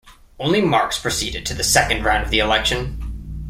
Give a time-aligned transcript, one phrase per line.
[0.39, 2.97] Only Marx proceeded to the second round of the election.